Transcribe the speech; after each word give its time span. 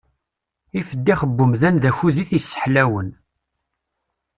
Ifeddix 0.79 1.21
n 1.25 1.37
umdan 1.43 1.75
d 1.81 1.83
akud 1.89 2.15
i 2.23 2.25
t-sseḥlawen. 2.29 3.09